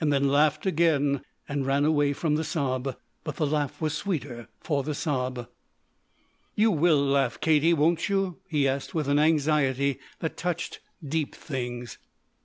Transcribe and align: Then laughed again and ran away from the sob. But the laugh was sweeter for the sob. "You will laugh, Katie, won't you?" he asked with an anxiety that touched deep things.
Then 0.03 0.29
laughed 0.29 0.65
again 0.65 1.21
and 1.47 1.63
ran 1.63 1.85
away 1.85 2.13
from 2.13 2.33
the 2.33 2.43
sob. 2.43 2.95
But 3.23 3.35
the 3.35 3.45
laugh 3.45 3.79
was 3.79 3.93
sweeter 3.93 4.47
for 4.59 4.81
the 4.81 4.95
sob. 4.95 5.47
"You 6.55 6.71
will 6.71 7.05
laugh, 7.05 7.39
Katie, 7.39 7.73
won't 7.75 8.09
you?" 8.09 8.37
he 8.47 8.67
asked 8.67 8.95
with 8.95 9.07
an 9.07 9.19
anxiety 9.19 9.99
that 10.19 10.37
touched 10.37 10.79
deep 11.07 11.35
things. 11.35 11.99